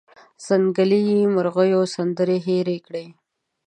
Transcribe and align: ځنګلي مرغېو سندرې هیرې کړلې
ځنګلي 0.45 1.03
مرغېو 1.33 1.81
سندرې 1.95 2.37
هیرې 2.45 2.77
کړلې 2.85 3.07